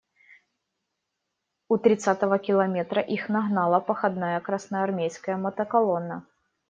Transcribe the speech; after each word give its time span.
У 1.69 1.77
тридцатого 1.77 2.39
километра 2.39 3.01
их 3.03 3.29
нагнала 3.29 3.79
походная 3.79 4.39
красноармейская 4.39 5.37
мотоколонна. 5.37 6.23